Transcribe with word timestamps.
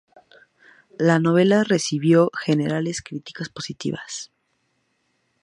La 0.97 1.19
novela 1.19 1.63
recibió 1.63 2.31
generales 2.33 3.03
críticas 3.03 3.49
positivas. 3.49 4.31